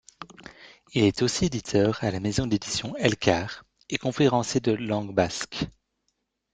[0.95, 5.65] Il est aussi éditeur à la maison d'édition Elkar et conférencier de langue basque.